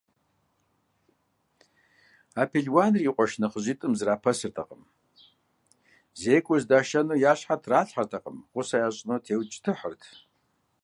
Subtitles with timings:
[2.41, 4.83] А пелуаныр и къуэш нэхъыжьитӏым зэрапэсыртэкъым:
[6.19, 10.01] зекӏуэ здашэну я щхьэ тралъхьэртэкъым, гъусэ ящӏыну теукӏытыхьырт.